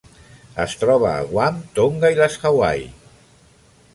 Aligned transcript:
Es 0.63 0.71
troba 0.83 1.09
a 1.17 1.27
Guam, 1.33 1.59
Tonga 1.79 2.11
i 2.15 2.19
les 2.21 2.39
Hawaii. 2.51 2.91